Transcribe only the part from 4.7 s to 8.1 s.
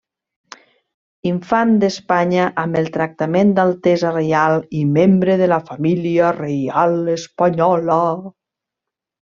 i membre de la Família Reial espanyola.